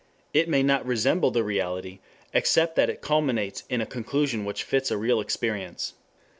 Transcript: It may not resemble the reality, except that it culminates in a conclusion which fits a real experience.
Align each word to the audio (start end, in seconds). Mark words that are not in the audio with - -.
It 0.33 0.49
may 0.49 0.63
not 0.63 0.83
resemble 0.83 1.29
the 1.29 1.43
reality, 1.43 1.99
except 2.33 2.75
that 2.75 2.89
it 2.89 3.01
culminates 3.01 3.65
in 3.69 3.81
a 3.81 3.85
conclusion 3.85 4.45
which 4.45 4.63
fits 4.63 4.89
a 4.89 4.97
real 4.97 5.19
experience. 5.21 5.93